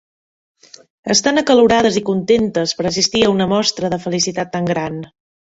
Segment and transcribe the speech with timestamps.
[1.15, 4.99] Estan acalorades i contentes per assistir a una mostra de felicitat tan gran.